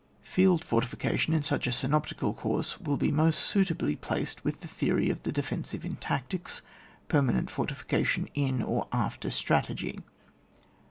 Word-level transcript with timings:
Field 0.23 0.63
fortification 0.63 1.31
in 1.31 1.43
such 1.43 1.67
a 1.67 1.71
synoptical 1.71 2.33
course 2.33 2.79
will 2.81 2.97
be 2.97 3.11
most 3.11 3.37
suitably 3.37 3.95
placed 3.95 4.43
with 4.43 4.61
the 4.61 4.67
theory 4.67 5.11
of 5.11 5.21
the 5.21 5.31
defensiye 5.31 5.85
in 5.85 5.95
tactics, 5.97 6.63
permanent 7.07 7.51
fortification 7.51 8.27
in 8.33 8.63
or 8.63 8.87
after 8.91 9.29
stra 9.29 9.61
tegy. 9.61 10.01